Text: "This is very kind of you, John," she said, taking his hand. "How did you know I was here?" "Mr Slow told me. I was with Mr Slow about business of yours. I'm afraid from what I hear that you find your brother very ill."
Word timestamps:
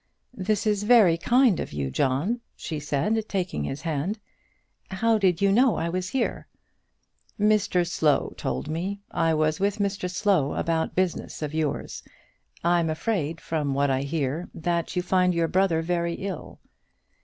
"This 0.33 0.65
is 0.65 0.81
very 0.81 1.15
kind 1.15 1.59
of 1.59 1.71
you, 1.71 1.91
John," 1.91 2.41
she 2.55 2.79
said, 2.79 3.23
taking 3.29 3.65
his 3.65 3.83
hand. 3.83 4.17
"How 4.89 5.19
did 5.19 5.43
you 5.43 5.51
know 5.51 5.75
I 5.75 5.89
was 5.89 6.09
here?" 6.09 6.47
"Mr 7.39 7.87
Slow 7.87 8.33
told 8.35 8.67
me. 8.67 8.99
I 9.11 9.35
was 9.35 9.59
with 9.59 9.77
Mr 9.77 10.09
Slow 10.09 10.55
about 10.55 10.95
business 10.95 11.43
of 11.43 11.53
yours. 11.53 12.01
I'm 12.63 12.89
afraid 12.89 13.39
from 13.39 13.75
what 13.75 13.91
I 13.91 14.01
hear 14.01 14.49
that 14.55 14.95
you 14.95 15.03
find 15.03 15.35
your 15.35 15.47
brother 15.47 15.83
very 15.83 16.15
ill." 16.15 16.57